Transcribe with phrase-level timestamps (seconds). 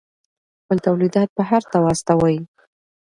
[0.61, 2.37] خپل تولیدات بهر ته واستوئ.